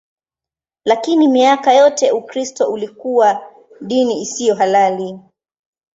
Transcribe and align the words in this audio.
Lakini 0.85 1.27
miaka 1.27 1.73
yote 1.73 2.11
Ukristo 2.11 2.71
ulikuwa 2.71 3.41
dini 3.81 4.21
isiyo 4.21 4.55
halali. 4.55 5.19